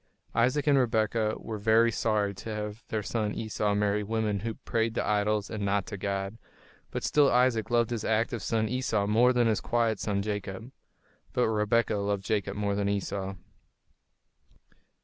[0.33, 4.95] Isaac and Rebekah were very sorry to have their son Esau marry women who prayed
[4.95, 6.39] to idols and not to God;
[6.89, 10.71] but still Isaac loved his active son Esau more than his quiet son Jacob.
[11.33, 13.35] But Rebekah loved Jacob more than Esau.